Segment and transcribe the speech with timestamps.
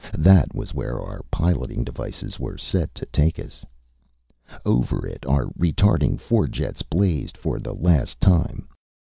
[0.17, 3.63] That was where our piloting devices were set to take us.
[4.65, 8.67] Over it, our retarding fore jets blazed for the last time.